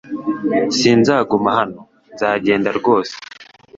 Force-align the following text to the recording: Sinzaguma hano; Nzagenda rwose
Sinzaguma 0.77 1.49
hano; 1.59 1.79
Nzagenda 2.13 2.69
rwose 2.79 3.13